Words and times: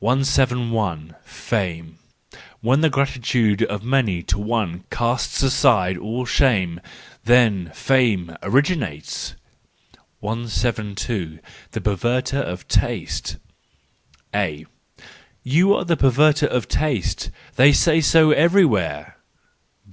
i;i. 0.00 0.96
Fame. 1.24 1.98
—When 2.60 2.82
the 2.82 2.88
gratitude 2.88 3.64
of 3.64 3.82
many 3.82 4.22
to 4.22 4.38
one 4.38 4.84
casts 4.92 5.42
aside 5.42 5.96
all 5.98 6.24
shame, 6.24 6.80
then 7.24 7.72
fame 7.74 8.36
originates. 8.44 9.34
172. 10.20 11.40
The 11.72 11.80
Perverterof 11.80 12.68
Taste. 12.68 13.38
—A: 14.32 14.66
"You 15.42 15.74
are 15.74 15.82
a 15.88 15.96
perverter 15.96 16.46
of 16.46 16.68
taste—they 16.68 17.72
say 17.72 18.00
so 18.00 18.30
everywhere! 18.30 19.16